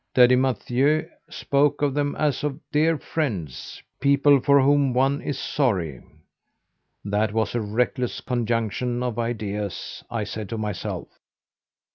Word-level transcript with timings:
Daddy 0.15 0.35
Mathieu 0.35 1.07
spoke 1.29 1.83
of 1.83 1.93
them 1.93 2.15
as 2.15 2.43
of 2.43 2.59
dear 2.71 2.97
friends 2.97 3.83
people 3.99 4.39
for 4.41 4.59
whom 4.59 4.95
one 4.95 5.21
is 5.21 5.37
sorry. 5.37 6.01
That 7.05 7.33
was 7.33 7.53
a 7.53 7.61
reckless 7.61 8.19
conjunction 8.19 9.03
of 9.03 9.19
ideas, 9.19 10.03
I 10.09 10.23
said 10.23 10.49
to 10.49 10.57
myself. 10.57 11.07